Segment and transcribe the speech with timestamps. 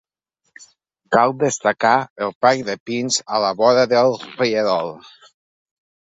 [1.15, 1.91] Cal destacar
[2.27, 4.91] el parc de pins a la vora del rierol.